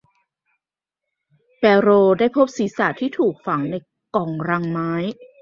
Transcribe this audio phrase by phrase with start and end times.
[1.59, 1.89] แปโร
[2.19, 3.75] ได้พบศีรษะที่ถูกฝังใน
[4.15, 4.93] กล่องลังไม้